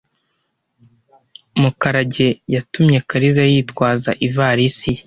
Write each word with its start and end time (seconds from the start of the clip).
Mukarage 1.61 2.27
yatumye 2.53 2.97
Kariza 3.09 3.43
yitwaza 3.51 4.11
ivalisi 4.27 4.87
ye. 4.95 4.99